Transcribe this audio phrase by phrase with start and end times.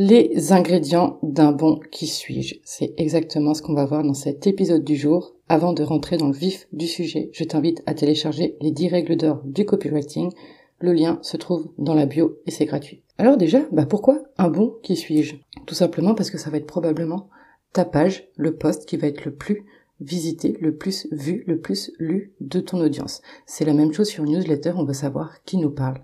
[0.00, 4.84] Les ingrédients d'un bon qui suis-je C'est exactement ce qu'on va voir dans cet épisode
[4.84, 5.34] du jour.
[5.48, 9.16] Avant de rentrer dans le vif du sujet, je t'invite à télécharger les 10 règles
[9.16, 10.30] d'or du copywriting.
[10.78, 13.02] Le lien se trouve dans la bio et c'est gratuit.
[13.18, 15.34] Alors déjà, bah pourquoi un bon qui suis-je?
[15.66, 17.28] Tout simplement parce que ça va être probablement
[17.72, 19.64] ta page, le post qui va être le plus
[20.00, 23.20] visité, le plus vu, le plus lu de ton audience.
[23.46, 26.00] C'est la même chose sur newsletter, on veut savoir qui nous parle.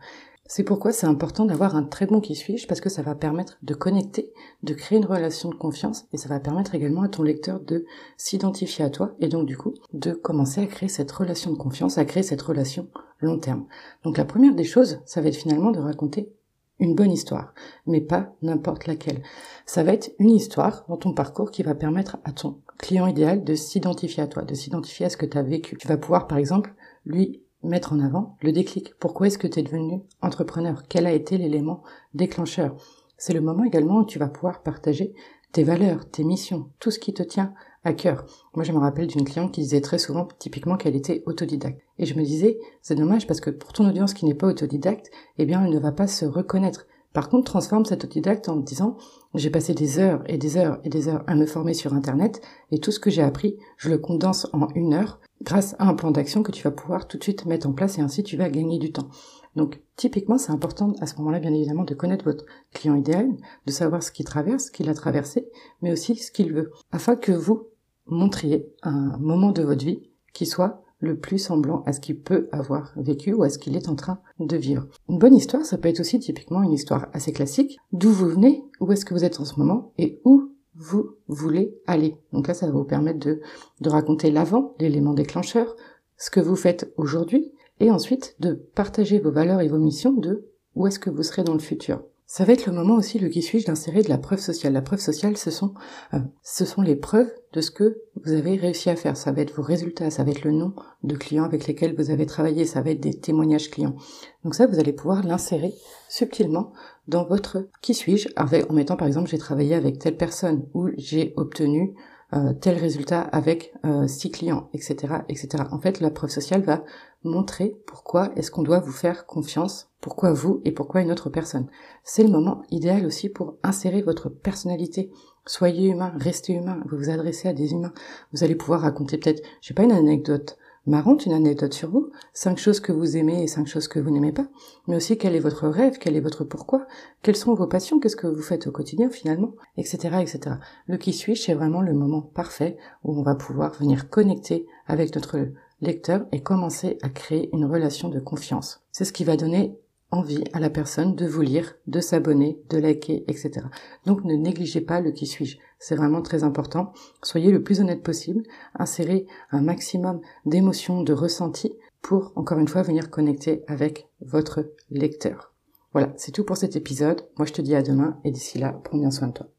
[0.46, 3.56] C'est pourquoi c'est important d'avoir un très bon qui suis-je parce que ça va permettre
[3.62, 4.30] de connecter,
[4.62, 7.86] de créer une relation de confiance et ça va permettre également à ton lecteur de
[8.18, 11.96] s'identifier à toi et donc du coup de commencer à créer cette relation de confiance,
[11.96, 12.90] à créer cette relation
[13.20, 13.64] long terme.
[14.04, 16.30] Donc la première des choses, ça va être finalement de raconter
[16.78, 17.54] une bonne histoire,
[17.86, 19.22] mais pas n'importe laquelle.
[19.64, 23.44] Ça va être une histoire dans ton parcours qui va permettre à ton client idéal
[23.44, 25.78] de s'identifier à toi, de s'identifier à ce que tu as vécu.
[25.78, 26.74] Tu vas pouvoir par exemple
[27.06, 28.94] lui mettre en avant le déclic.
[28.98, 30.82] Pourquoi est-ce que tu es devenu entrepreneur?
[30.88, 31.82] Quel a été l'élément
[32.14, 32.76] déclencheur?
[33.16, 35.14] C'est le moment également où tu vas pouvoir partager
[35.52, 38.26] tes valeurs, tes missions, tout ce qui te tient à cœur.
[38.54, 41.80] Moi, je me rappelle d'une cliente qui disait très souvent, typiquement, qu'elle était autodidacte.
[41.98, 45.10] Et je me disais, c'est dommage parce que pour ton audience qui n'est pas autodidacte,
[45.38, 46.86] eh bien, elle ne va pas se reconnaître.
[47.14, 48.96] Par contre, transforme cet autodidacte en disant,
[49.34, 52.42] j'ai passé des heures et des heures et des heures à me former sur Internet
[52.72, 55.94] et tout ce que j'ai appris, je le condense en une heure grâce à un
[55.94, 58.36] plan d'action que tu vas pouvoir tout de suite mettre en place et ainsi tu
[58.36, 59.08] vas gagner du temps.
[59.54, 63.28] Donc, typiquement, c'est important à ce moment-là, bien évidemment, de connaître votre client idéal,
[63.66, 65.48] de savoir ce qu'il traverse, ce qu'il a traversé,
[65.82, 67.68] mais aussi ce qu'il veut, afin que vous
[68.06, 72.48] montriez un moment de votre vie qui soit le plus semblant à ce qu'il peut
[72.50, 74.88] avoir vécu ou à ce qu'il est en train de vivre.
[75.08, 78.64] Une bonne histoire, ça peut être aussi typiquement une histoire assez classique, d'où vous venez,
[78.80, 82.16] où est-ce que vous êtes en ce moment et où vous voulez aller.
[82.32, 83.40] Donc là, ça va vous permettre de,
[83.88, 85.76] raconter l'avant, l'élément déclencheur,
[86.16, 90.48] ce que vous faites aujourd'hui, et ensuite de partager vos valeurs et vos missions de
[90.74, 92.02] où est-ce que vous serez dans le futur.
[92.26, 94.72] Ça va être le moment aussi, le qui suis-je, d'insérer de la preuve sociale.
[94.72, 95.74] La preuve sociale, ce sont,
[96.14, 99.16] euh, ce sont les preuves de ce que vous avez réussi à faire.
[99.16, 102.10] Ça va être vos résultats, ça va être le nom de clients avec lesquels vous
[102.10, 103.94] avez travaillé, ça va être des témoignages clients.
[104.42, 105.74] Donc ça, vous allez pouvoir l'insérer
[106.08, 106.72] subtilement
[107.08, 111.34] dans votre qui suis-je, en mettant par exemple j'ai travaillé avec telle personne ou j'ai
[111.36, 111.94] obtenu
[112.34, 115.64] euh, tel résultat avec euh, six clients, etc., etc.
[115.70, 116.82] En fait, la preuve sociale va
[117.22, 121.66] montrer pourquoi est-ce qu'on doit vous faire confiance, pourquoi vous et pourquoi une autre personne.
[122.02, 125.10] C'est le moment idéal aussi pour insérer votre personnalité.
[125.46, 127.94] Soyez humain, restez humain, vous vous adressez à des humains.
[128.30, 132.10] Vous allez pouvoir raconter peut-être, je sais pas, une anecdote marrante, une anecdote sur vous,
[132.34, 134.46] cinq choses que vous aimez et cinq choses que vous n'aimez pas,
[134.86, 136.86] mais aussi quel est votre rêve, quel est votre pourquoi,
[137.22, 140.56] quelles sont vos passions, qu'est-ce que vous faites au quotidien finalement, etc., etc.
[140.86, 145.14] Le qui suis c'est vraiment le moment parfait où on va pouvoir venir connecter avec
[145.14, 145.48] notre
[145.80, 148.82] lecteur et commencer à créer une relation de confiance.
[148.92, 149.78] C'est ce qui va donner
[150.14, 153.66] envie à la personne de vous lire, de s'abonner, de liker, etc.
[154.06, 155.58] Donc ne négligez pas le qui suis-je.
[155.78, 156.92] C'est vraiment très important.
[157.22, 158.42] Soyez le plus honnête possible.
[158.78, 165.52] Insérez un maximum d'émotions, de ressentis pour, encore une fois, venir connecter avec votre lecteur.
[165.92, 167.26] Voilà, c'est tout pour cet épisode.
[167.36, 169.48] Moi, je te dis à demain et d'ici là, prends bien soin de toi.